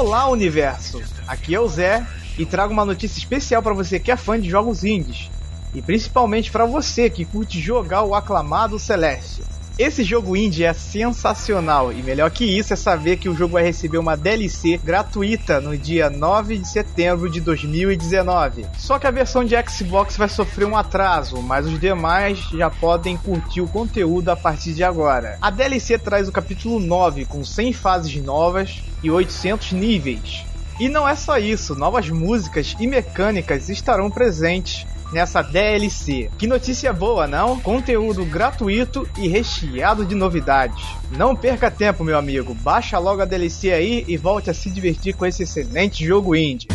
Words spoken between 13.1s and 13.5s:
que o